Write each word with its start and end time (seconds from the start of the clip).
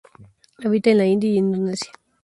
Habita 0.63 0.89
en 0.89 0.97
la 0.97 1.05
India 1.05 1.29
y 1.29 1.37
en 1.37 1.53
Indonesia. 1.53 1.91